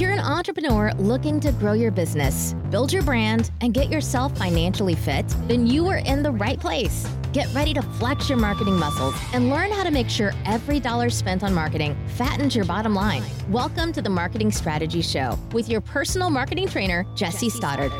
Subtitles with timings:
[0.00, 4.34] If you're an entrepreneur looking to grow your business, build your brand, and get yourself
[4.38, 7.06] financially fit, then you are in the right place.
[7.34, 11.10] Get ready to flex your marketing muscles and learn how to make sure every dollar
[11.10, 13.22] spent on marketing fattens your bottom line.
[13.50, 17.92] Welcome to the Marketing Strategy Show with your personal marketing trainer, Jesse Stoddard.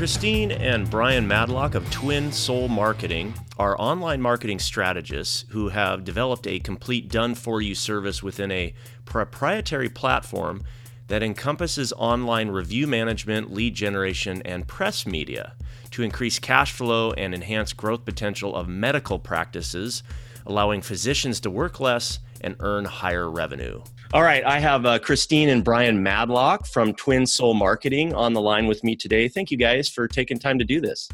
[0.00, 6.46] Christine and Brian Madlock of Twin Soul Marketing are online marketing strategists who have developed
[6.46, 8.72] a complete done for you service within a
[9.04, 10.62] proprietary platform
[11.08, 15.52] that encompasses online review management, lead generation, and press media
[15.90, 20.02] to increase cash flow and enhance growth potential of medical practices,
[20.46, 23.82] allowing physicians to work less and earn higher revenue.
[24.12, 28.40] All right, I have uh, Christine and Brian Madlock from Twin Soul Marketing on the
[28.40, 29.28] line with me today.
[29.28, 31.08] Thank you guys for taking time to do this.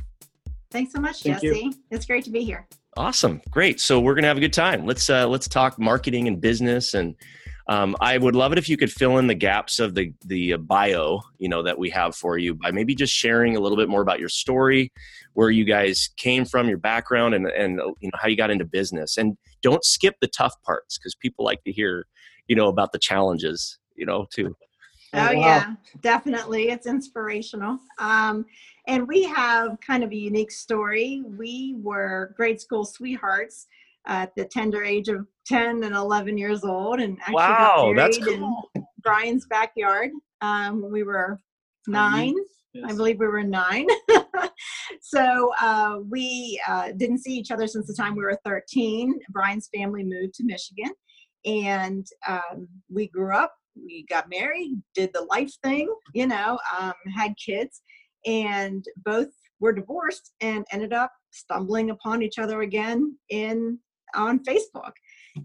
[0.71, 1.59] Thanks so much, Thank Jesse.
[1.59, 1.73] You.
[1.91, 2.67] It's great to be here.
[2.97, 3.81] Awesome, great.
[3.81, 4.87] So we're gonna have a good time.
[4.87, 7.15] Let's uh, let's talk marketing and business, and
[7.69, 10.55] um, I would love it if you could fill in the gaps of the the
[10.57, 13.91] bio, you know, that we have for you by maybe just sharing a little bit
[13.91, 14.91] more about your story,
[15.35, 18.65] where you guys came from, your background, and and you know how you got into
[18.65, 19.19] business.
[19.19, 22.07] And don't skip the tough parts because people like to hear
[22.49, 24.55] you know about the challenges you know too.
[25.15, 25.75] Oh, oh yeah.
[26.03, 26.69] definitely.
[26.71, 27.79] It's inspirational.
[27.99, 28.45] Um,
[28.87, 31.23] and we have kind of a unique story.
[31.39, 33.67] We were grade school sweethearts
[34.07, 38.15] at the tender age of 10 and 11 years old and actually wow, got married
[38.15, 38.71] that's cool.
[38.75, 40.11] in brian's backyard
[40.43, 41.41] um, we were
[41.89, 42.35] nine.
[42.73, 42.91] Yes.
[42.91, 43.87] i believe we were nine.
[45.01, 49.69] So uh, we uh, didn't see each other since the time we were 13 brian's
[49.75, 50.91] family moved to michigan
[51.47, 56.95] and um, we grew up we got married did the life thing you know um,
[57.15, 57.83] had kids
[58.27, 59.29] and both
[59.61, 63.79] were divorced and ended up stumbling upon each other again in
[64.15, 64.93] on facebook.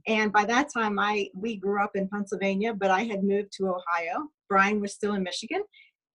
[0.07, 3.67] And by that time i we grew up in pennsylvania but i had moved to
[3.67, 4.27] ohio.
[4.49, 5.61] Brian was still in michigan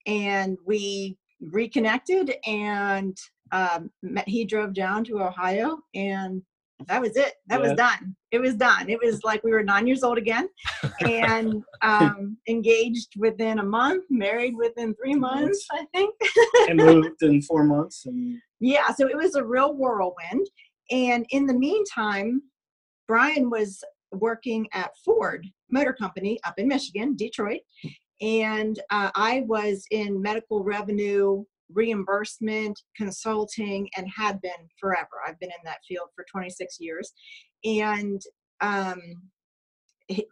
[0.05, 3.17] and we reconnected and
[3.51, 3.91] um,
[4.25, 6.41] he drove down to ohio and
[6.87, 7.33] that was it.
[7.47, 7.67] That yeah.
[7.67, 8.15] was done.
[8.31, 8.89] It was done.
[8.89, 10.49] It was like we were nine years old again
[11.01, 16.15] and um, engaged within a month, married within three months, I think.
[16.69, 18.05] and moved in four months.
[18.05, 18.39] And...
[18.59, 20.47] Yeah, so it was a real whirlwind.
[20.91, 22.41] And in the meantime,
[23.07, 27.61] Brian was working at Ford Motor Company up in Michigan, Detroit.
[28.21, 35.21] And uh, I was in medical revenue reimbursement, consulting, and had been forever.
[35.27, 37.13] I've been in that field for 26 years.
[37.63, 38.21] And
[38.61, 38.99] um,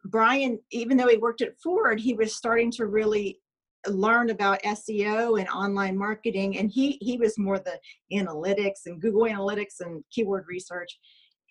[0.06, 3.40] Brian, even though he worked at Ford, he was starting to really
[3.88, 6.58] learn about SEO and online marketing.
[6.58, 7.80] And he, he was more the
[8.14, 10.98] analytics and Google Analytics and keyword research.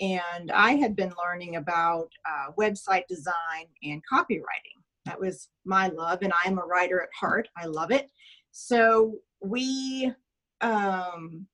[0.00, 4.78] And I had been learning about uh, website design and copywriting.
[5.06, 6.20] That was my love.
[6.22, 7.48] And I am a writer at heart.
[7.56, 8.10] I love it.
[8.52, 10.12] So we
[10.61, 11.47] um,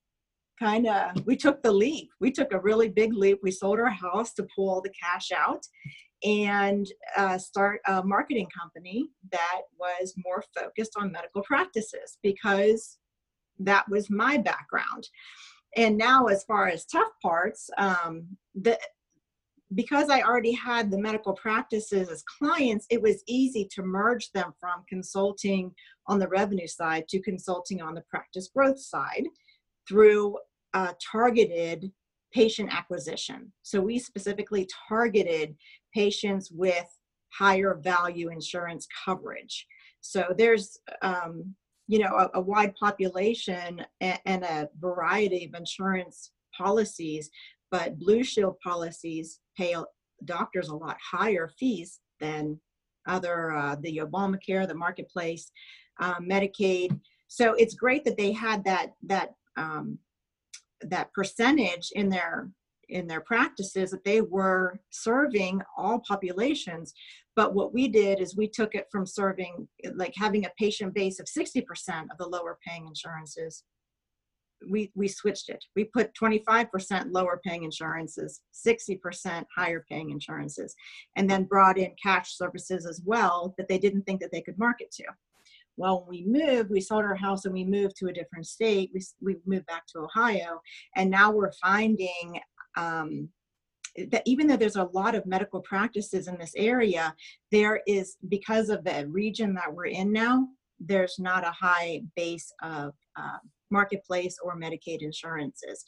[0.59, 2.11] kind of we took the leap.
[2.21, 3.41] We took a really big leap.
[3.43, 5.67] We sold our house to pull all the cash out
[6.25, 6.87] and
[7.17, 12.99] uh, start a marketing company that was more focused on medical practices because
[13.59, 15.09] that was my background.
[15.77, 18.79] And now as far as tough parts um, the
[19.75, 24.53] because I already had the medical practices as clients, it was easy to merge them
[24.61, 25.73] from consulting
[26.07, 29.25] on the revenue side to consulting on the practice growth side
[29.89, 30.39] through
[30.75, 31.91] uh, targeted
[32.33, 33.53] patient acquisition.
[33.63, 35.57] So we specifically targeted
[35.95, 36.87] patients with
[37.33, 39.67] higher value insurance coverage.
[40.01, 41.55] So there's um,
[41.89, 47.31] you know a, a wide population and, and a variety of insurance policies
[47.71, 49.75] but blue shield policies pay
[50.25, 52.59] doctors a lot higher fees than
[53.07, 55.51] other uh, the obamacare the marketplace
[56.01, 56.99] uh, medicaid.
[57.29, 59.99] So it's great that they had that that um,
[60.83, 62.51] that percentage in their
[62.89, 66.93] in their practices that they were serving all populations.
[67.35, 71.19] But what we did is we took it from serving like having a patient base
[71.19, 71.65] of 60%
[72.11, 73.65] of the lower paying insurances
[74.71, 75.65] we we switched it.
[75.75, 80.75] We put 25% lower paying insurances, 60% higher paying insurances,
[81.17, 84.59] and then brought in cash services as well that they didn't think that they could
[84.59, 85.05] market to.
[85.77, 88.91] Well, when we moved, we sold our house and we moved to a different state.
[88.95, 90.61] We, we moved back to Ohio,
[90.97, 92.41] and now we're finding
[92.77, 93.29] um,
[94.11, 97.15] that even though there's a lot of medical practices in this area,
[97.53, 100.49] there is, because of the region that we're in now,
[100.81, 103.39] there's not a high base of uh,
[103.71, 105.85] marketplace or Medicaid insurances.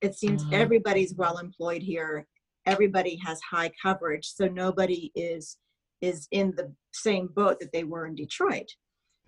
[0.00, 0.54] It seems mm-hmm.
[0.54, 2.26] everybody's well employed here.
[2.66, 5.56] Everybody has high coverage, so nobody is
[6.00, 8.68] is in the same boat that they were in Detroit.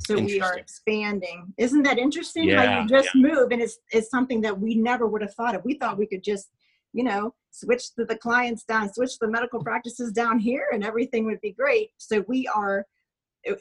[0.07, 1.53] So we are expanding.
[1.59, 2.49] Isn't that interesting?
[2.51, 5.55] how Yeah, you just move and it's it's something that we never would have thought
[5.55, 5.65] of.
[5.65, 6.49] We thought we could just,
[6.93, 11.27] you know, switch the, the clients down, switch the medical practices down here and everything
[11.27, 11.91] would be great.
[11.99, 12.87] So we are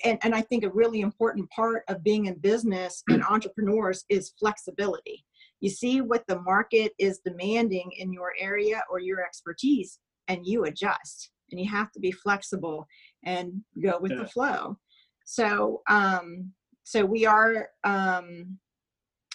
[0.04, 4.34] and, and I think a really important part of being in business and entrepreneurs is
[4.40, 5.26] flexibility.
[5.62, 10.66] You see what the market is demanding in your area or your expertise, and you
[10.66, 11.32] adjust.
[11.52, 12.88] And you have to be flexible
[13.26, 14.20] and go with Yeah.
[14.20, 14.78] the flow.
[15.26, 16.54] So, um,
[16.84, 18.60] so we are um,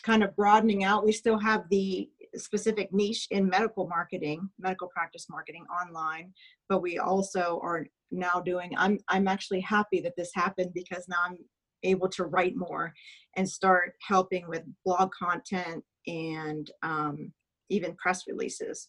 [0.03, 1.05] kind of broadening out.
[1.05, 6.33] We still have the specific niche in medical marketing, medical practice marketing online,
[6.69, 8.73] but we also are now doing.
[8.77, 11.39] I'm I'm actually happy that this happened because now I'm
[11.83, 12.93] able to write more
[13.37, 17.33] and start helping with blog content and um,
[17.71, 18.89] even press releases.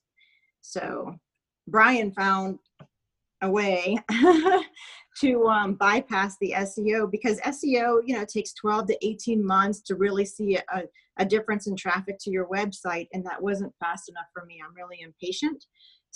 [0.62, 1.16] So
[1.68, 2.60] Brian found
[3.42, 3.98] a way
[5.20, 9.96] to um, bypass the SEO because SEO, you know, takes 12 to 18 months to
[9.96, 10.84] really see a,
[11.20, 14.62] a difference in traffic to your website, and that wasn't fast enough for me.
[14.66, 15.64] I'm really impatient.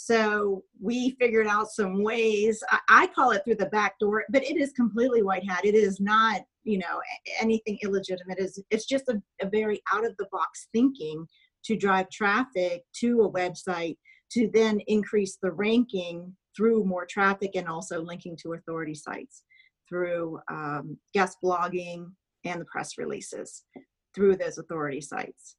[0.02, 2.64] So we figured out some ways.
[2.72, 5.66] I, I call it through the back door, but it is completely white hat.
[5.66, 7.02] It is not, you know,
[7.42, 8.40] anything illegitimate.
[8.40, 11.28] It's, it's just a, a very out of the box thinking
[11.66, 13.98] to drive traffic to a website
[14.32, 19.44] to then increase the ranking through more traffic and also linking to authority sites
[19.90, 22.10] through um, guest blogging
[22.46, 23.66] and the press releases
[24.16, 25.58] through those authority sites.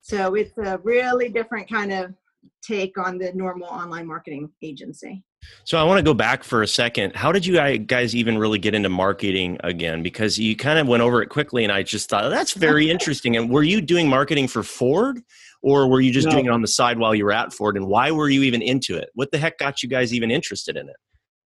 [0.00, 2.14] So it's a really different kind of
[2.62, 5.22] take on the normal online marketing agency.
[5.64, 7.14] So I want to go back for a second.
[7.14, 10.02] How did you guys even really get into marketing again?
[10.02, 12.90] Because you kind of went over it quickly, and I just thought oh, that's very
[12.94, 13.36] interesting.
[13.36, 15.20] And were you doing marketing for Ford,
[15.62, 16.32] or were you just No.
[16.32, 17.76] doing it on the side while you were at Ford?
[17.76, 19.10] And why were you even into it?
[19.14, 20.96] What the heck got you guys even interested in it?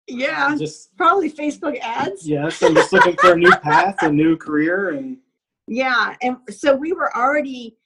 [0.07, 2.27] Yeah, Just probably Facebook ads.
[2.27, 5.17] yes, I'm just looking for a new path, a new career, and
[5.67, 7.77] Yeah, and so we were already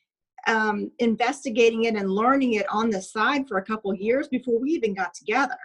[0.47, 4.59] um, investigating it and learning it on the side for a couple of years before
[4.59, 5.57] we even got together.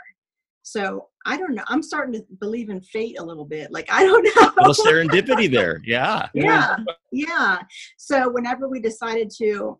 [0.63, 1.65] So I don't know.
[1.69, 3.73] I'm starting to believe in fate a little bit.
[3.73, 4.53] Like I don't know.
[4.57, 5.81] Little serendipity there.
[5.85, 6.29] Yeah.
[6.35, 6.77] yeah,
[7.13, 7.59] yeah.
[7.97, 9.79] So whenever we decided to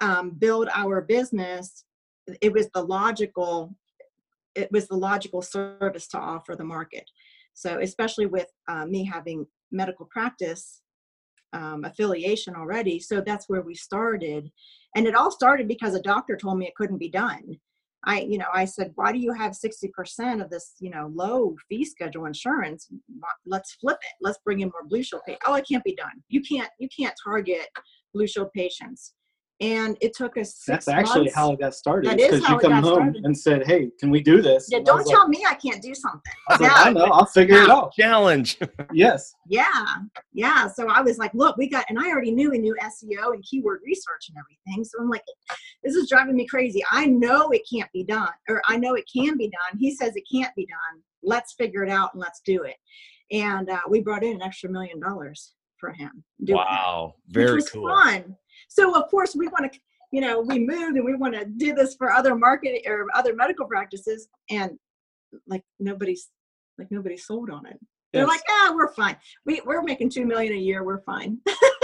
[0.00, 1.84] um, build our business,
[2.40, 3.74] it was the logical.
[4.54, 7.08] It was the logical service to offer the market.
[7.54, 10.80] So especially with uh, me having medical practice
[11.52, 14.50] um, affiliation already, so that's where we started,
[14.94, 17.58] and it all started because a doctor told me it couldn't be done.
[18.04, 21.56] I, you know, I said, why do you have 60% of this, you know, low
[21.68, 22.88] fee schedule insurance?
[23.44, 24.14] Let's flip it.
[24.20, 25.36] Let's bring in more blue shield pay.
[25.44, 26.22] Oh, it can't be done.
[26.28, 27.66] You can't, you can't target
[28.14, 29.14] blue shield patients.
[29.60, 31.34] And it took us six that's actually months.
[31.34, 32.08] how it got started.
[32.10, 33.24] That It's is 'cause how you it come got home started.
[33.24, 35.82] and said, "Hey, can we do this?" yeah, And don't tell like, me I can't
[35.82, 36.20] do something.
[36.48, 36.82] I was like, Yeah.
[36.84, 37.92] I know, I'll figure it out.
[37.92, 38.56] Challenge.
[38.92, 39.66] Yes, Yeah,
[40.32, 40.68] yeah.
[40.68, 43.42] So I was like, look, we got, and I already knew we knew SEO and
[43.42, 44.84] keyword research and everything.
[44.84, 45.24] So I'm like,
[45.82, 46.82] this is driving me crazy.
[46.92, 49.78] I know it can't be done, or I know it can be done.
[49.78, 51.02] He says it can't be done.
[51.24, 52.76] Let's figure it out and let's do it.
[53.32, 56.24] And uh, we brought in an extra million dollars for him.
[56.40, 57.14] wow it, Wow.
[57.26, 57.88] which Very was cool.
[57.88, 58.36] fun.
[58.68, 59.80] So of course we want to,
[60.12, 63.34] you know, we moved and we want to do this for other market or other
[63.34, 64.78] medical practices, and
[65.46, 66.28] like nobody's
[66.78, 67.78] like nobody sold on it.
[68.12, 68.28] They're yes.
[68.28, 69.16] like, ah, we're fine.
[69.44, 70.84] We we're making two million a year.
[70.84, 71.38] We're fine.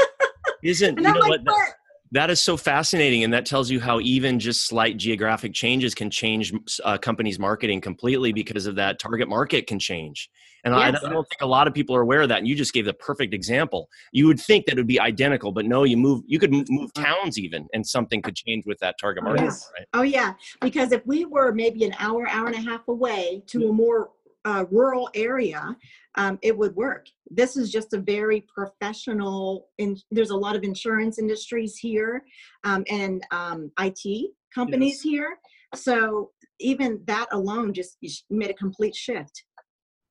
[0.63, 1.75] Isn't And you I'm know like, what?
[2.15, 6.11] That is so fascinating, and that tells you how even just slight geographic changes can
[6.11, 10.31] change uh, a company's marketing completely because of that target market can change.
[10.63, 12.39] And I, I don't think a lot of people are aware of that.
[12.39, 13.89] And you just gave the perfect example.
[14.13, 16.23] You would think that it would be identical, but no, you move.
[16.29, 17.05] You could move uh-huh.
[17.05, 19.43] towns even, and something could change with that target market.
[19.43, 19.69] Yes.
[19.77, 19.89] Right?
[19.95, 23.59] oh yeah, because if we were maybe an hour, hour and a half away to
[23.59, 23.71] mm-hmm.
[23.71, 24.11] a more
[24.45, 25.77] uh, rural area,
[26.17, 27.07] um, it would work.
[27.31, 29.69] This is just a very professional.
[29.79, 32.23] In there's a lot of insurance industries here,
[32.65, 35.03] um, and um, IT companies Yes.
[35.03, 35.37] here.
[35.75, 37.97] So even that alone just
[38.31, 39.45] made a complete shift.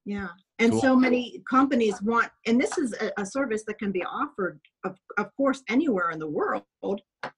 [0.06, 0.28] Yeah.
[0.60, 0.82] And Cool.
[0.82, 4.98] so many companies want, and this is a, a service that can be offered, of,
[5.18, 6.64] of course, anywhere in the world.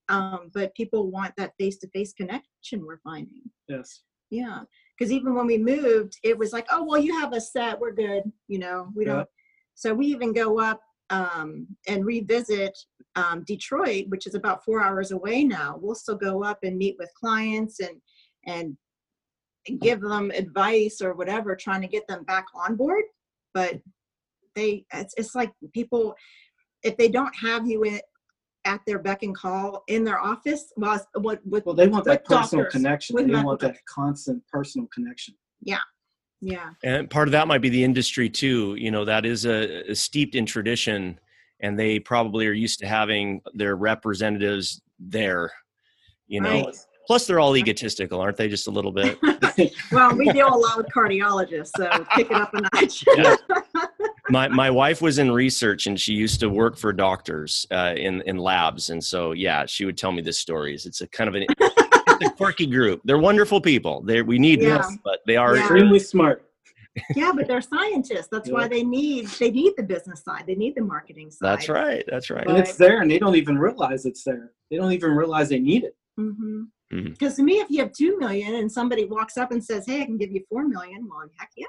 [0.10, 3.44] Um, but people want that face to face connection, we're finding.
[3.68, 4.02] yes.
[4.32, 4.62] Yeah.
[4.98, 7.92] Because even when we moved, it was like, oh, well, you have a set, we're
[7.92, 8.24] good.
[8.48, 9.14] You know, we Yeah.
[9.14, 9.30] don't.
[9.74, 12.78] So we even go up um, and revisit
[13.16, 15.78] um, Detroit, which is about four hours away now.
[15.82, 18.02] We'll still go up and meet with clients and,
[18.48, 18.78] and
[19.82, 23.04] give them advice or whatever, trying to get them back on board.
[23.54, 23.82] But
[24.56, 26.16] they, it's, it's like people,
[26.84, 28.00] if they don't have you in,
[28.66, 32.06] at their beck and call in their office, well, it's- what, what Well, they want
[32.06, 33.16] that With personal doctors, connection.
[33.16, 35.36] with They medical want that constant personal connection.
[35.62, 35.80] yeah
[36.42, 36.72] Yeah.
[36.84, 38.76] And part of that might be the industry too.
[38.76, 41.20] You know, that is a, a steeped in tradition,
[41.62, 45.52] and they probably are used to having their representatives there.
[46.28, 46.76] You know, Right.
[47.08, 48.50] plus they're all egotistical, aren't they?
[48.50, 49.18] Just a little bit.
[49.92, 53.36] well we deal a lot with cardiologists so pick it up a notch Yeah.
[54.30, 58.22] My my wife was in research, and she used to work for doctors uh, in
[58.22, 60.86] in labs, and so yeah, she would tell me the stories.
[60.86, 63.02] It's a kind of an it's a quirky group.
[63.06, 64.02] They're wonderful people.
[64.02, 64.80] They we need Yeah.
[64.80, 65.62] them, but they are Yeah.
[65.62, 66.42] Extremely smart.
[67.14, 70.74] yeah but they're scientists that's why they need they need the business side they need
[70.76, 72.06] the marketing side That's right.
[72.08, 72.48] That's right.
[72.48, 74.54] And it's there and they don't even realize it's there.
[74.72, 75.96] They don't even realize they need it.
[76.18, 76.68] Mhm.
[76.90, 80.04] Because to me, if you have two million and somebody walks up and says, "Hey,
[80.04, 81.66] I can give you four million, well, heck yeah.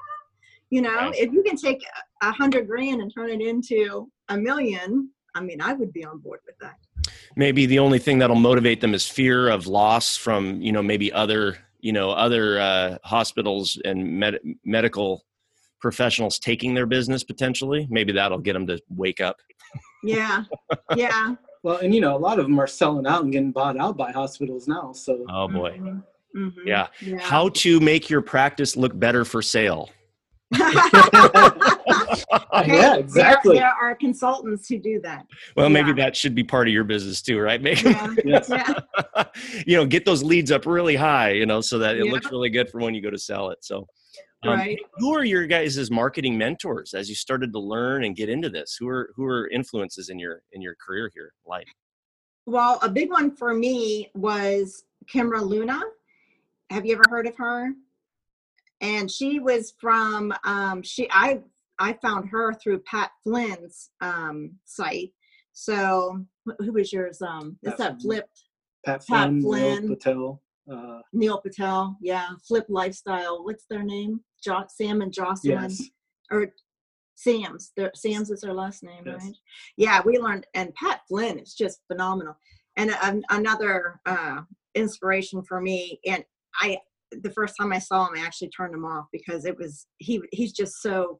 [0.69, 1.15] You know, Right.
[1.15, 5.39] if you can take a a hundred grand and turn it into a million, I
[5.41, 6.75] mean, I would be on board with that.
[7.35, 11.13] maybe the only thing that'll motivate them is fear of loss from you know maybe
[11.13, 15.23] other you know other uh, hospitals and med- medical
[15.79, 19.37] professionals taking their business potentially maybe that'll get them to wake up
[20.03, 20.43] Yeah,
[20.95, 21.35] yeah.
[21.63, 23.97] Well, and you know, a lot of them are selling out and getting bought out
[23.97, 24.91] by hospitals now.
[24.93, 26.03] So oh boy Mhm,
[26.35, 26.87] mhm, Yeah.
[27.01, 27.19] yeah.
[27.19, 29.96] how to make your practice look better for sale Hey,
[32.65, 33.57] yeah, exactly.
[33.57, 35.25] There, are consultants who do that.
[35.55, 35.95] well maybe Yeah.
[36.05, 38.13] that should be part of your business too right make Yeah,
[38.47, 38.73] yeah.
[39.65, 42.11] you know get those leads up really high you know so that it Yeah.
[42.11, 43.85] looks really good for when you go to sell it so
[44.43, 44.79] um, Right.
[44.99, 48.77] who are your guys' marketing mentors as you started to learn and get into this
[48.79, 51.67] who are who are influences in your in your career here light
[52.45, 55.81] Well, a big one for me was Kimra Luna.
[56.69, 57.71] Have you ever heard of her?
[58.81, 61.41] And she was from um, she I
[61.79, 65.11] I found her through Pat Flynn's um, site.
[65.53, 66.23] So
[66.59, 67.21] who was yours?
[67.21, 68.21] Um, it's Pat that Flynn.
[68.21, 68.39] flipped
[68.85, 70.41] Pat Pat Flynn, Neil Patel.
[70.71, 71.97] Uh, Neil Patel.
[72.01, 73.43] Yeah, Flipped Lifestyle.
[73.43, 74.21] What's their name?
[74.43, 75.61] Jo- Sam and Jocelyn.
[75.61, 75.81] yes.
[76.29, 76.47] or
[77.15, 77.71] Sams.
[77.75, 79.23] Their, Sams is their last name, Yes.
[79.23, 79.33] right?
[79.77, 82.37] Yeah, we learned, and Pat Flynn is just phenomenal.
[82.75, 84.41] And um, another uh,
[84.75, 85.99] inspiration for me.
[86.05, 86.23] And
[86.61, 86.77] I,
[87.11, 90.21] the first time I saw him, I actually turned him off because it was he.
[90.31, 91.19] He's just so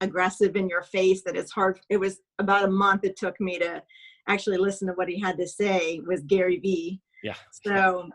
[0.00, 1.80] aggressive in your face that it's hard.
[1.88, 3.82] It was about a month it took me to
[4.28, 6.00] actually listen to what he had to say.
[6.06, 7.00] Was Gary Vee.
[7.22, 7.34] Yeah.
[7.64, 8.08] So.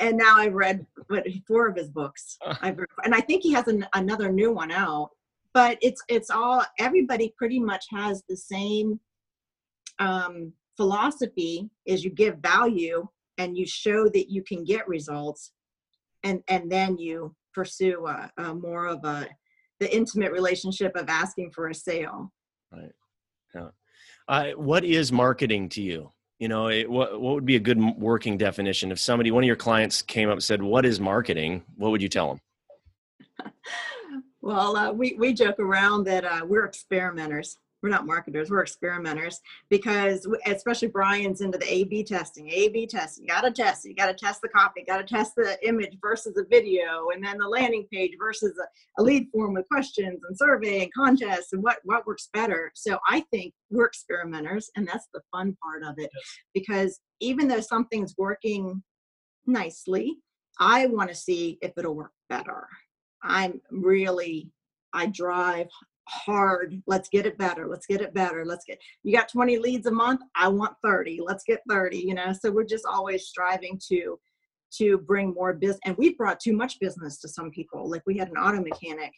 [0.00, 2.38] And now I've read what four of his books.
[2.60, 5.10] I've read, and I think he has an, another new one out
[5.56, 9.00] but it's it's all everybody pretty much has the same
[9.98, 15.52] um, philosophy is you give value and you show that you can get results
[16.26, 19.28] and and then you pursue a, a more of a
[19.80, 22.32] the intimate relationship of asking for a sale.
[22.72, 22.92] Right.
[24.28, 26.12] uh, what is marketing to you?
[26.38, 28.92] You know it, what, what would be a good working definition?
[28.92, 31.62] If somebody one of your clients came up and said what is marketing?
[31.76, 33.52] what would you tell them
[34.42, 37.56] well uh, we, we joke around that uh, we're experimenters
[37.86, 39.40] we're not marketers we're experimenters
[39.70, 43.94] because especially brian's into the a b testing a b testing you gotta test you
[43.94, 47.46] gotta test the copy you gotta test the image versus a video and then the
[47.46, 51.78] landing page versus a, a lead form with questions and survey and contests and what
[51.84, 52.72] what works better.
[52.74, 56.10] So i think we're experimenters and that's the fun part of it
[56.54, 58.82] because even though something's working
[59.46, 60.16] nicely
[60.58, 62.66] i want to see if it'll work better.
[63.22, 64.50] I'm really
[64.92, 65.68] i drive
[66.08, 69.86] hard let's get it better let's get it better let's get you got 20 leads
[69.86, 72.32] a month i want 30 let's get 30 you know?
[72.32, 74.18] So we're just always striving to
[74.78, 78.16] to bring more business and we brought too much business to some people like we
[78.16, 79.12] had an auto mechanic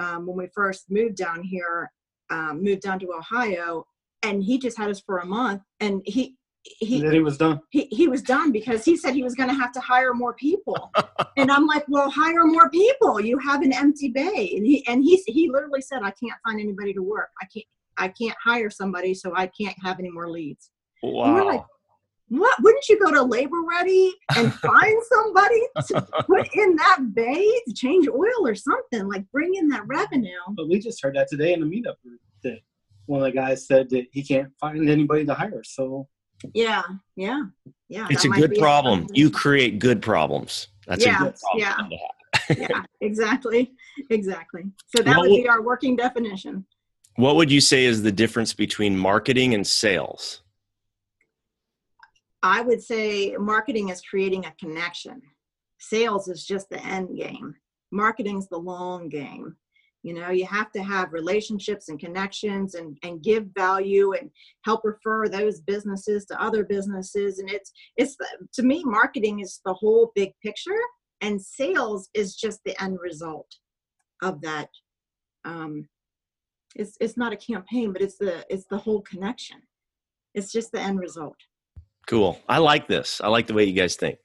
[0.00, 1.90] um, when we first moved down here
[2.30, 3.84] um, moved down to ohio
[4.22, 7.60] and he just had us for a month and he he he was done.
[7.70, 10.34] he, he was done because he said he was going to have to hire more
[10.34, 10.90] people.
[11.36, 13.20] And i'm like well hire more people.
[13.20, 14.54] You have an empty bay.
[14.56, 17.30] And he and he he literally said i can't find anybody to work.
[17.40, 20.70] I can't i can't hire somebody so i can't have any more leads.
[21.02, 21.66] And we're like, wow
[22.28, 22.54] what?
[22.62, 27.74] Wouldn't you go to labor ready and find somebody to put in that bay to
[27.74, 29.08] change oil or something?
[29.08, 30.30] Like bring in that revenue.
[30.56, 31.94] But we just heard that today in the meetup
[32.44, 32.58] that
[33.06, 35.62] one of the guys said that he can't find anybody to hire.
[35.64, 36.06] So
[36.54, 36.82] yeah
[37.16, 37.42] yeah
[37.88, 41.74] yeah it's a good problem you create good problems that's Yeah, a good problem yeah.
[41.76, 42.70] to have.
[42.70, 43.72] yeah exactly
[44.10, 44.62] exactly
[44.94, 46.64] so that What would- be our working definition
[47.16, 50.42] what would you say is the difference between marketing and sales
[52.42, 55.20] I would say marketing is creating a connection.
[55.80, 57.56] Sales is just the end game.
[57.90, 59.56] Marketing's the long game.
[60.08, 64.26] You know, you have to have relationships and connections and, and give value and
[64.68, 67.38] help refer those businesses to other businesses.
[67.40, 70.80] And it's it's the, to me, marketing is the whole big picture,
[71.20, 73.50] and sales is just the end result.
[74.30, 74.68] of that
[75.44, 75.72] um
[76.80, 79.58] it's it's not a campaign but it's the it's the whole connection
[80.36, 81.36] it's just the end result
[82.08, 82.40] Cool.
[82.48, 83.20] I like this.
[83.22, 84.18] I like the way you guys think.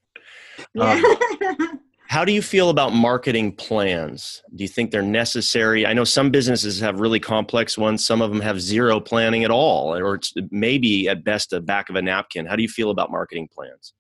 [0.73, 1.01] yeah
[1.59, 1.79] Um,
[2.13, 4.43] How do you feel about marketing plans?
[4.53, 5.84] Do you think they're necessary?
[5.88, 8.05] I know some businesses have really complex ones.
[8.05, 11.89] Some of them have zero planning at all, or it's maybe at best a back
[11.89, 12.46] of a napkin.
[12.46, 13.96] How do you feel about marketing plans?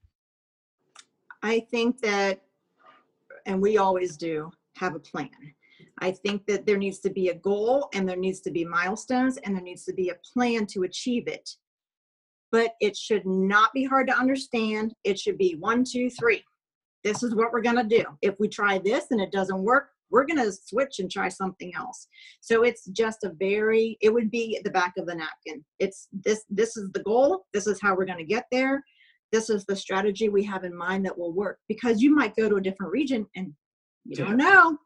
[1.41, 2.43] I think that,
[3.47, 5.31] and we always do, have a plan.
[5.97, 9.37] I think that there needs to be a goal and there needs to be milestones
[9.37, 11.49] and there needs to be a plan to achieve it.
[12.51, 14.93] But it should not be hard to understand.
[15.03, 16.43] It should be one, two, three.
[17.03, 18.05] This is what we're going to do.
[18.21, 21.73] If we try this and it doesn't work, we're going to switch and try something
[21.75, 22.07] else.
[22.39, 25.65] So it's just a very, it would be at the back of the napkin.
[25.79, 27.45] It's this, this is the goal.
[27.53, 28.83] This is how we're going to get there
[29.33, 32.47] this is the strategy we have in mind that will work because you might go
[32.47, 33.51] to a different region and
[34.05, 34.77] you don't know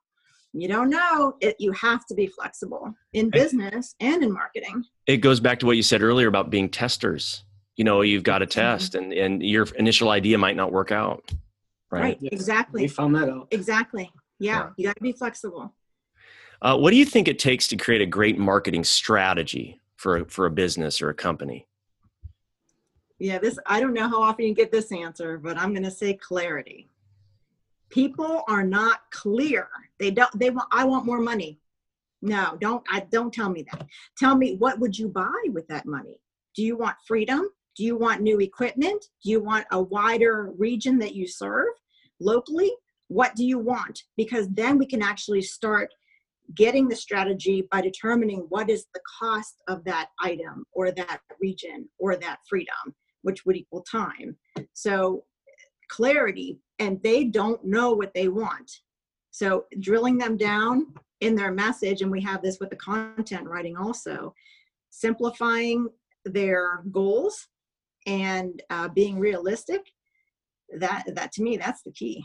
[0.54, 5.18] you don't know it you have to be flexible in business and in marketing It
[5.18, 7.44] goes back to what you said earlier about being testers.
[7.76, 8.60] You know, you've got to mm-hmm.
[8.60, 11.32] test, and and your initial idea might not work out.
[11.92, 12.18] Right, Right.
[12.22, 12.30] Yeah.
[12.32, 13.48] exactly We found that out.
[13.52, 14.70] exactly yeah, Yeah.
[14.78, 15.74] you got to be flexible
[16.62, 20.26] Uh, what do you think it takes to create a great marketing strategy for a,
[20.26, 21.68] for a business or a company?
[23.20, 25.90] yeah this i don't know how often you get this answer but i'm going to
[25.90, 26.88] say clarity
[27.90, 29.68] people are not clear
[29.98, 31.60] they don't they want i want more money
[32.22, 35.86] no don't i don't tell me that tell me what would you buy with that
[35.88, 36.20] money
[36.56, 39.06] do you want freedom do you want new equipment?
[39.24, 41.68] Do you want a wider region that you serve
[42.20, 42.72] locally?
[43.08, 44.02] What do you want?
[44.18, 45.94] Because then we can actually start
[46.56, 51.88] getting the strategy by determining what is the cost of that item or that region
[52.00, 54.36] or that freedom which would equal time.
[54.74, 55.26] So
[55.90, 58.72] clarity and they don't know what they want.
[59.32, 60.88] So drilling them down
[61.22, 64.34] in their message and we have this with the content writing also
[64.90, 65.88] simplifying
[66.26, 67.48] their goals
[68.08, 69.82] and uh, being realistic
[70.80, 72.24] that that to me that's the key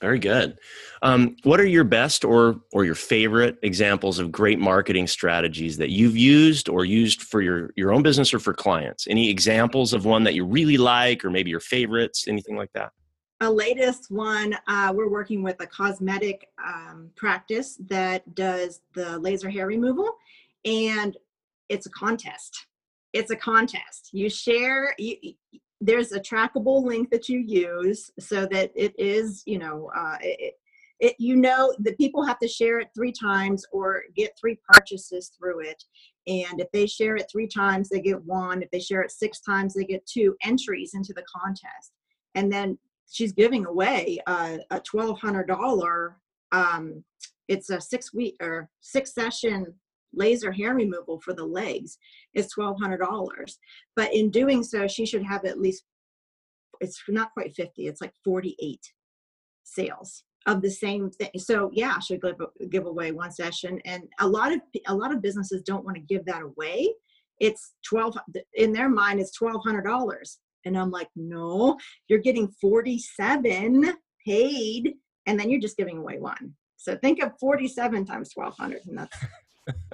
[0.00, 0.56] Very good.
[1.02, 5.90] Um, what are your best or or your favorite examples of great marketing strategies that
[5.90, 9.08] you've used or used for your your own business or for clients?
[9.08, 12.92] Any examples of one that you really like, or maybe your favorites, anything like that?
[13.40, 19.48] a latest one uh, we're working with a cosmetic um, practice that does the laser
[19.48, 20.10] hair removal
[20.64, 21.16] and
[21.68, 22.66] it's a contest
[23.18, 24.10] it's a contest.
[24.12, 25.16] You share you,
[25.80, 30.54] there's a trackable link that you use so that it is you know uh, it,
[31.00, 35.32] it you know that people have to share it three times or get three purchases
[35.36, 35.82] through it.
[36.26, 38.62] And if they share it three times they get one.
[38.62, 41.92] If they share it six times they get two entries into the contest.
[42.36, 42.78] And then
[43.10, 46.18] she's giving away a, a twelve hundred dollar
[46.52, 47.04] um
[47.48, 49.74] it's a six week or six session
[50.14, 51.98] laser hair removal for the legs
[52.34, 53.58] is twelve hundred dollars.
[53.96, 55.84] But in doing so she should have at least
[56.80, 58.78] it's not quite 50 it's like 48
[59.64, 61.30] sales of the same thing.
[61.36, 62.36] So yeah she'll give,
[62.70, 63.80] give away one session.
[63.84, 66.92] And a lot of a lot of businesses don't want to give that away.
[67.40, 68.16] It's 12
[68.54, 73.94] in their mind it's $1200 and i'm like no you're getting 47
[74.26, 74.94] paid
[75.26, 76.54] and then you're just giving away one.
[76.76, 79.16] So think of 47 times 1200 and that's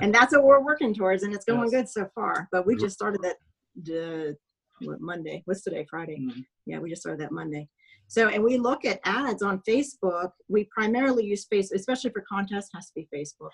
[0.01, 1.71] and that's what we're working towards and it's going Yes.
[1.71, 2.49] good so far.
[2.53, 3.37] But we just started that
[3.83, 4.37] the
[4.81, 5.43] what, monday?
[5.47, 5.87] What's today?
[5.89, 6.19] Friday.
[6.21, 6.45] Mhm.
[6.67, 7.69] yeah we just started that monday.
[8.09, 10.31] So and we look at ads on facebook.
[10.49, 13.51] We primarily use Facebook, especially for contests has to be facebook.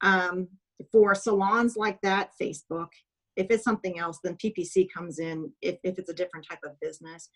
[0.00, 0.48] Um,
[0.90, 2.88] for salons like that facebook.
[3.36, 6.78] If it's something else then ppc comes in if, if it's a different type of
[6.80, 7.30] business.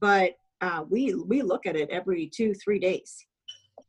[0.00, 3.26] But uh, we we look at it every two three days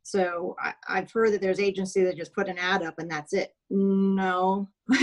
[0.02, 3.32] so I, i've heard that there's agency that just put an ad up and that's
[3.32, 3.54] it.
[3.70, 4.68] No.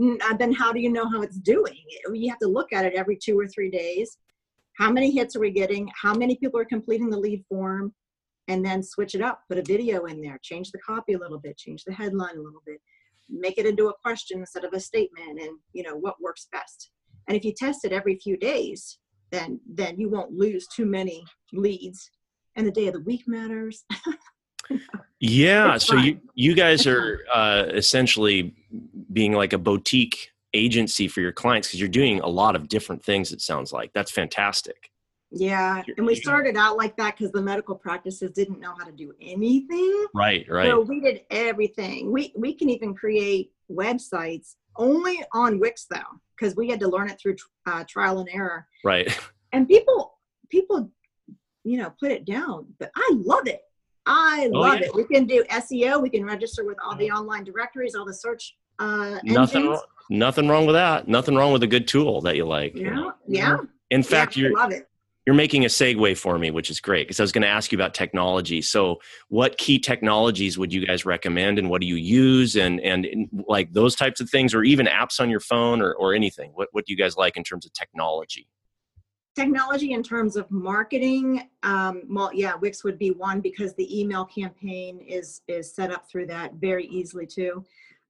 [0.00, 1.84] Uh, then how do you know how it's doing?
[2.12, 4.18] You have to look at it every two or three days.
[4.76, 5.88] How many hits are we getting?
[6.00, 7.94] How many people are completing the lead form?
[8.48, 11.38] And then switch it up put a video in there change the copy a little
[11.38, 12.78] bit change the headline a little bit
[13.30, 16.90] make it into a question instead of a statement and you know what works best.
[17.26, 18.98] And if you test it every few days
[19.30, 22.10] then then you won't lose too many leads
[22.56, 23.84] and the day of the week matters
[25.20, 25.78] Yeah.
[25.78, 28.54] So you you guys are uh, essentially
[29.12, 33.04] being like a boutique agency for your clients because you're doing a lot of different
[33.04, 33.32] things.
[33.32, 34.90] It sounds like that's fantastic.
[35.30, 38.92] yeah and we started out like that because the medical practices didn't know how to
[38.92, 40.46] do anything Right.
[40.48, 40.66] Right.
[40.66, 42.12] So we did everything.
[42.12, 47.08] We we can even create websites only on Wix though, because we had to learn
[47.10, 47.36] it through
[47.66, 48.66] uh, trial and error.
[48.84, 49.08] right.
[49.52, 50.90] And people people,
[51.64, 53.62] you know, put it down, but I love it.
[54.06, 54.86] I Oh, love yeah.
[54.86, 54.94] it.
[54.94, 56.00] We can do SEO.
[56.02, 59.64] We can register with all the online directories, all the search uh, Nothing, engines.
[59.66, 61.08] wrong- nothing wrong with that.
[61.08, 62.74] Nothing wrong with a good tool that you like.
[62.74, 63.12] you Yeah, know?
[63.26, 63.56] yeah.
[63.90, 64.86] In fact, yeah, you're love it.
[65.26, 67.72] you're making a segue for me, which is great because I was going to ask
[67.72, 68.60] you about technology.
[68.60, 73.06] So, what key technologies would you guys recommend, and what do you use, and and
[73.48, 76.50] like those types of things, or even apps on your phone, or or anything?
[76.54, 78.48] What what do you guys like in terms of technology?
[79.34, 84.24] Technology in terms of marketing, um, well, yeah, Wix would be one because the email
[84.24, 87.64] campaign is is set up through that very easily too.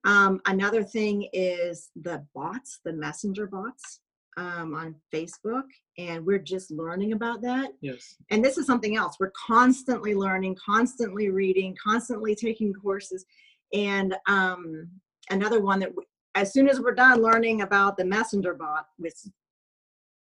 [0.04, 4.00] Um, another thing is the bots, the messenger bots
[4.37, 5.64] um, on Facebook,
[5.96, 7.72] and we're just learning about that.
[7.80, 8.16] Yes.
[8.30, 13.24] and this is something else we're constantly learning constantly reading constantly taking courses
[13.72, 14.88] and um,
[15.30, 15.92] another one that
[16.34, 19.14] as soon as we're done learning about the messenger bot which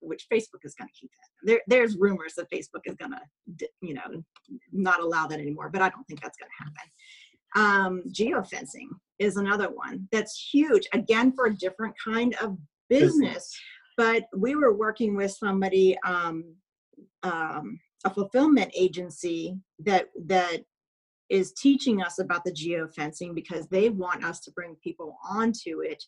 [0.00, 1.46] which facebook is going to keep that.
[1.46, 4.22] There, there's rumors that facebook is going to you know
[4.72, 6.90] not allow that anymore but i don't think that's going to happen.
[7.56, 12.56] Um, geofencing is another one that's huge again for a different kind of
[12.88, 13.52] business.
[13.96, 16.44] But we were working with somebody um,
[17.22, 20.62] um, a fulfillment agency that that
[21.28, 26.02] is teaching us about the geofencing because they want us to bring people onto it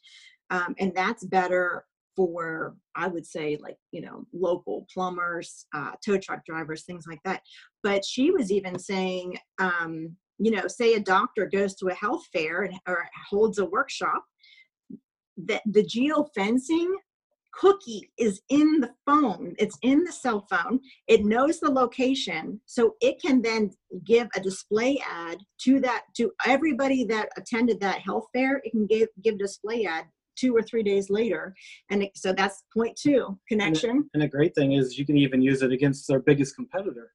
[0.50, 6.18] um, and that's better for i would say like you know local plumbers uh, tow
[6.18, 7.42] truck drivers things like that.
[7.83, 12.25] But she was even saying um, you know say a doctor goes to a health
[12.33, 14.25] fair and, or holds a workshop
[15.46, 16.92] that the geofencing
[17.55, 19.55] cookie is in the phone.
[19.59, 20.81] It's in the cell phone.
[21.07, 23.70] It knows the location so it can then
[24.07, 28.87] give a display ad to that to everybody that attended that health fair it can
[28.87, 31.55] give give display ad two or three days later
[31.90, 35.42] and it, so that's point two connection And the great thing is you can even
[35.42, 37.12] use it against their biggest competitor.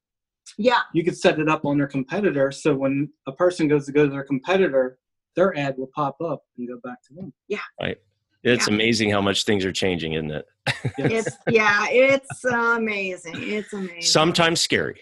[0.57, 3.91] yeah You could set it up on their competitor so when a person goes to
[3.91, 4.99] go to their competitor,
[5.35, 7.33] their ad will pop up and go back to them.
[7.47, 7.59] Yeah.
[7.81, 7.97] Right.
[8.43, 8.73] It's Yeah.
[8.73, 10.45] amazing how much things are changing, isn't it?
[10.97, 14.99] it's yeah it's amazing it's amazing Sometimes scary.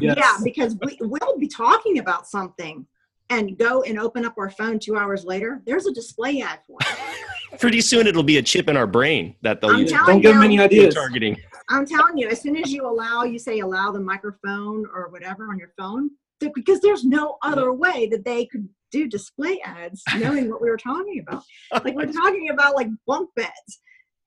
[0.00, 0.16] Yes.
[0.18, 2.86] Yeah, because we, we'll be talking about something
[3.30, 5.62] and go and open up our phone two hours later.
[5.64, 7.60] There's a display ad for it.
[7.60, 10.20] Pretty soon it'll be a chip in our brain that they'll I'm use telling Don't
[10.20, 10.46] give them you.
[10.46, 10.94] any ideas.
[10.94, 11.36] targeting.
[11.68, 15.44] I'm telling you, as soon as you allow, you say allow the microphone or whatever
[15.48, 16.10] on your phone,
[16.54, 20.76] because there's no other way that they could do display ads knowing what we were
[20.76, 21.44] talking about.
[21.84, 23.80] Like we're talking about like bunk beds.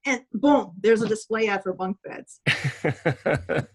[0.06, 2.42] And boom, there's a display ad for bunk beds.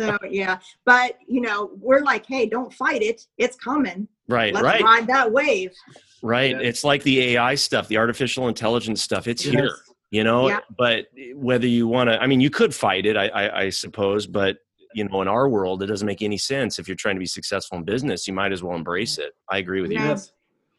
[0.00, 3.20] So yeah, but you know, we're like, hey, don't fight it.
[3.36, 4.08] It's coming.
[4.28, 5.72] Right, Let's right, ride that wave.
[6.22, 6.52] right.
[6.52, 6.60] Yeah.
[6.68, 9.26] It's like the AI stuff, the artificial intelligence stuff.
[9.26, 9.54] It's Yes.
[9.54, 9.76] here,
[10.10, 10.48] you know.
[10.48, 10.60] Yeah.
[10.76, 14.26] But whether you want to, I mean, you could fight it, I, I, I suppose.
[14.26, 14.58] But
[14.94, 16.78] you know, in our world, it doesn't make any sense.
[16.78, 19.32] If you're trying to be successful in business, you might as well embrace it.
[19.50, 19.98] I agree with you.
[19.98, 20.08] Yeah.
[20.08, 20.32] Yes.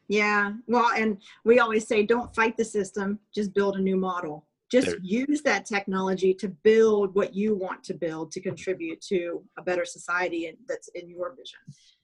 [0.08, 0.54] Yeah.
[0.68, 4.48] Well, and we always say don't fight the system, just build a new model.
[4.72, 9.44] Just There- use that technology to build what you want to build to contribute to
[9.58, 11.60] a better society and that's in your vision.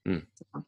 [0.05, 0.25] Hmm.
[0.35, 0.65] So, no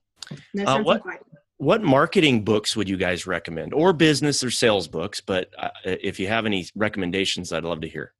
[0.66, 1.22] Uh, what- fighting.
[1.58, 5.22] What marketing books would you guys recommend, or business or sales books?
[5.22, 8.14] But uh, if you have any recommendations, I'd love to hear.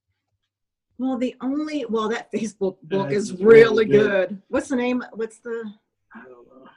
[0.98, 4.30] Well, the only well that Facebook book Yeah, is really really good.
[4.30, 4.42] good.
[4.48, 5.04] What's the name?
[5.12, 5.70] What's the?
[6.16, 6.70] I don't know.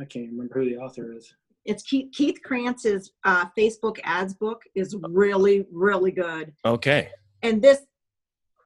[0.00, 1.34] I can't remember who the author is.
[1.64, 6.52] It's Keith, Keith Krantz's uh, Facebook ads book is really really good.
[6.64, 7.08] Okay,
[7.42, 7.80] And this,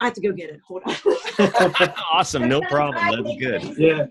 [0.03, 0.61] I have to go get it.
[0.69, 1.95] Hold on.
[2.12, 3.25] awesome, no problem.
[3.25, 3.79] That's good.
[3.79, 4.07] Yeah.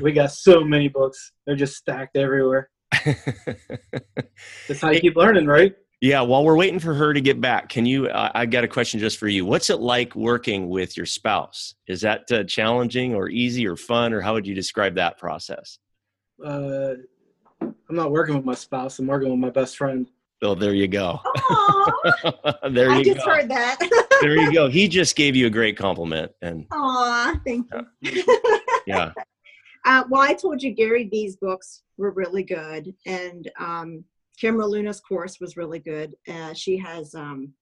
[0.00, 1.32] We got so many books.
[1.46, 2.70] They're just stacked everywhere.
[3.04, 5.74] That's how you keep learning, right?
[6.00, 8.08] Yeah, while we're waiting for her to get back, can you?
[8.08, 9.46] Uh, I got a question just for you.
[9.46, 11.74] What's it like working with your spouse?
[11.88, 15.78] Is that uh, challenging or easy or fun, or how would you describe that process?
[16.44, 16.94] Uh,
[17.62, 18.98] I'm not working with my spouse.
[18.98, 20.06] I'm working with my best friend.
[20.42, 21.20] Oh, there you go.
[21.24, 23.32] Aw, there I you just go.
[23.32, 23.78] heard that.
[24.20, 24.68] there you go.
[24.68, 27.66] He just gave you a great compliment, and Aw, thank
[28.02, 28.24] you.
[28.86, 29.12] yeah,
[29.84, 34.04] Uh, well, I told you Gary Vee's books were really good, and um,
[34.38, 36.14] Kim Luna's course was really good.
[36.28, 37.52] Uh, she has um,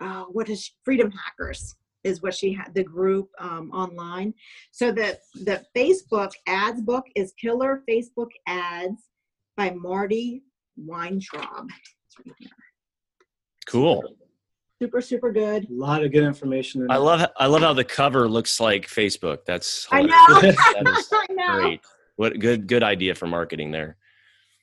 [0.00, 0.72] uh, what is she?
[0.84, 4.34] Freedom Hackers is what she had the group um, online.
[4.72, 9.02] So the the Facebook ads book is Killer Facebook Ads
[9.56, 10.42] by Marty
[10.76, 11.68] Weintraub.
[13.66, 14.02] Cool.
[14.80, 15.68] Super super good.
[15.68, 16.82] A lot of good information.
[16.82, 17.04] In I there.
[17.04, 19.44] love I love how the cover looks like Facebook.
[19.44, 20.14] That's I know.
[20.40, 21.60] That is I know.
[21.60, 21.80] great.
[22.16, 23.98] What good good idea for marketing there.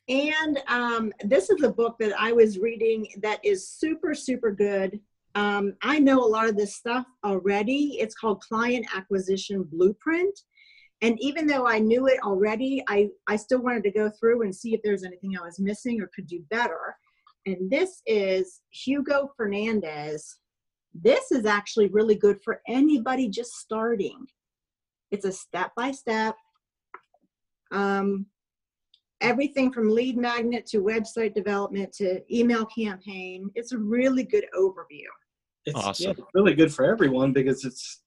[0.10, 5.00] And um, this is a book that I was reading that is super, super good.
[5.36, 7.98] Um, I know a lot of this stuff already.
[8.00, 10.40] It's called Client Acquisition Blueprint.
[11.02, 14.56] And even though I knew it already, I, I still wanted to go through and
[14.56, 16.96] see if there's anything I was missing or could do better.
[17.48, 20.36] And this is Hugo Fernandez.
[20.94, 24.28] This is actually really good for anybody just starting.
[25.12, 26.36] It's a step by step.
[27.72, 28.26] Um,
[29.22, 33.50] everything from lead magnet to website development to email campaign.
[33.56, 35.08] It's a really good overview.
[35.66, 36.04] It's Awesome.
[36.04, 38.02] yeah, it's really good for everyone because it's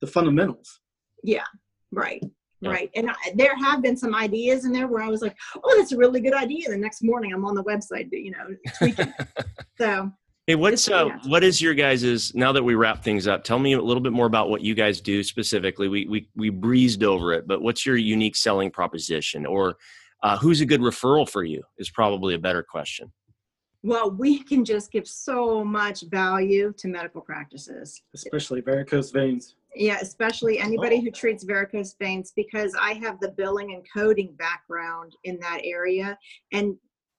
[0.00, 0.80] the fundamentals.
[1.22, 1.44] Yeah,
[1.92, 2.22] right.
[2.60, 2.70] Yeah.
[2.70, 2.90] Right.
[2.96, 5.92] And I, there have been some ideas in there where I was like, oh, that's
[5.92, 6.68] a really good idea.
[6.68, 9.12] The next morning I'm on the website, you know, tweaking.
[9.78, 10.10] so,
[10.48, 11.18] Hey, what's uh, yeah.
[11.26, 12.34] what is your guys's?
[12.34, 14.74] Now that we wrap things up, tell me a little bit more about what you
[14.74, 15.88] guys do specifically.
[15.88, 19.76] We we we breezed over it, but what's your unique selling proposition, or
[20.22, 21.62] uh, who's a good referral for you?
[21.76, 23.12] Is probably a better question.
[23.82, 28.00] well, we can just give so much value to medical practices.
[28.14, 29.54] especially varicose veins.
[29.74, 31.00] Yeah, especially anybody Oh.
[31.02, 36.18] who treats varicose veins because I have the billing and coding background in that area.
[36.52, 36.76] And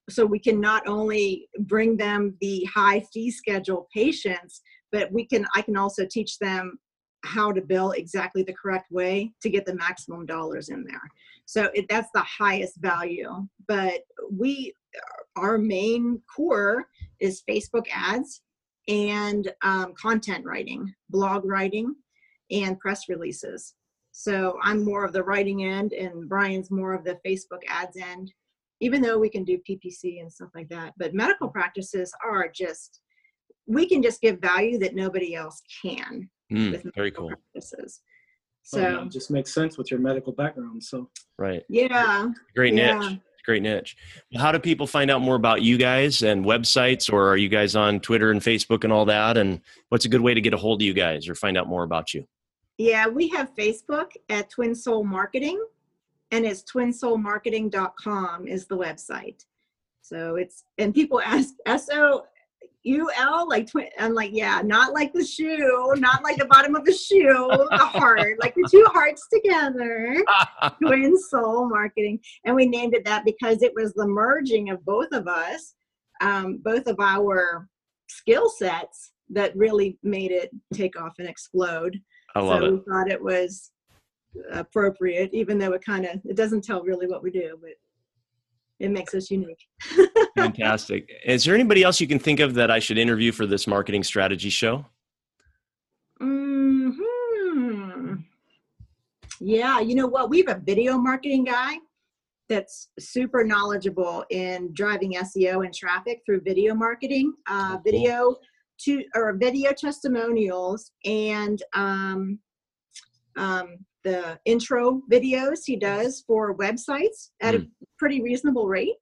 [0.09, 5.45] so we can not only bring them the high fee schedule patients, but we can
[5.55, 6.79] I can also teach them
[7.23, 11.01] how to bill exactly the correct way to get the maximum dollars in there.
[11.45, 13.47] So it, that's the highest value.
[13.67, 14.73] But we
[15.35, 16.85] our main core
[17.19, 18.41] is Facebook ads
[18.87, 21.95] and um, content writing, blog writing
[22.51, 23.73] and press releases.
[24.11, 28.33] So I'm more of the writing end, and Brian's more of the Facebook ads end,
[28.81, 30.93] even though we can do PPC and stuff like that.
[30.97, 33.01] But medical practices are just,
[33.67, 37.27] we can just give value that nobody else can Mm, with very cool.
[37.29, 38.01] practices.
[38.63, 40.83] So So, it just makes sense with your medical background.
[40.83, 41.63] So Right.
[41.69, 42.97] yeah, Great Yeah.
[42.97, 43.19] niche.
[43.45, 43.95] Great niche.
[44.33, 47.49] Well, How do people find out more about you guys and websites, or are you
[47.49, 49.37] guys on Twitter and Facebook and all that?
[49.37, 51.67] And what's a good way to get a hold of you guys or find out
[51.67, 52.25] more about you?
[52.79, 55.61] Yeah, we have Facebook at Twin Soul Marketing,
[56.31, 59.43] and it's twinsoulmarketing.com is the website.
[60.01, 62.23] So it's, and people ask, S O
[62.83, 66.73] U L, like twin, I'm like, yeah, not like the shoe, not like the bottom
[66.73, 70.23] of the shoe, the heart, like the two hearts together.
[70.81, 72.17] Twin Soul Marketing.
[72.45, 75.73] And we named it that because it was the merging of both of us,
[76.21, 77.67] um, both of our
[78.07, 81.99] skill sets that really made it take off and explode.
[82.35, 82.73] I love so it.
[82.73, 83.71] we thought it was
[84.51, 87.71] appropriate, even though it kind of it doesn't tell really what we do, but
[88.79, 89.67] it makes us unique.
[90.37, 91.09] Fantastic.
[91.25, 94.03] Is there anybody else you can think of that I should interview for this marketing
[94.03, 94.85] strategy show?
[96.19, 98.15] hmm
[99.39, 100.29] Yeah, you know what?
[100.29, 101.75] We have a video marketing guy
[102.47, 107.83] that's super knowledgeable in driving SEO and traffic through video marketing, uh, Oh, cool.
[107.83, 108.35] video
[108.85, 112.39] to or video testimonials, and um,
[113.37, 118.95] um, the intro videos he does for websites at a pretty reasonable rate.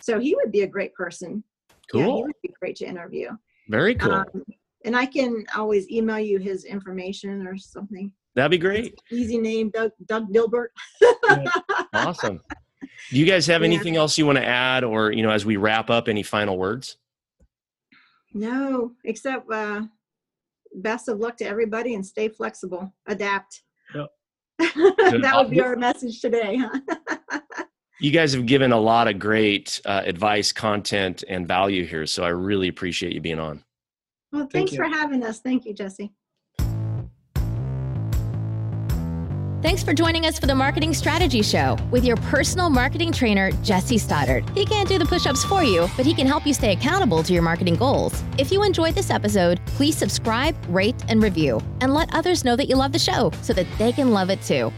[0.00, 1.42] So he would be a great person.
[1.94, 3.30] Yeah, he would be great to interview.
[3.68, 4.12] Very cool.
[4.12, 4.44] Um,
[4.84, 8.12] and I can always email you his information or something.
[8.34, 9.00] That'd be great.
[9.10, 10.72] Easy name, Doug Doug Gilbert.
[11.94, 12.40] Awesome.
[13.10, 13.66] Do you guys have Yeah.
[13.66, 16.58] anything else you want to add, or you know, as we wrap up, any final
[16.58, 16.98] words?
[18.36, 19.84] No, except uh,
[20.74, 23.62] best of luck to everybody and stay flexible, adapt.
[23.94, 24.08] Yep.
[24.58, 26.58] that would be our message today.
[26.58, 27.40] Huh?
[27.98, 32.24] You guys have given a lot of great uh, advice, content, and value here, so
[32.24, 33.64] I really appreciate you being on.
[34.32, 34.76] well, thanks you.
[34.76, 35.40] for having us.
[35.40, 36.12] Thank you, Jesse.
[39.66, 43.98] Thanks for joining us for the Marketing Strategy Show with your personal marketing trainer, Jesse
[43.98, 44.48] Stoddard.
[44.50, 47.24] He can't do the push ups for you, but he can help you stay accountable
[47.24, 48.22] to your marketing goals.
[48.38, 52.68] If you enjoyed this episode, please subscribe, rate, and review, and let others know that
[52.68, 54.72] you love the show so that they can love it too.